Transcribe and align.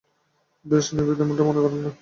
বেশ, 0.65 0.85
নেভি 0.95 1.13
তেমনটা 1.15 1.43
মনে 1.43 1.59
করে 1.63 1.75
না। 1.75 1.89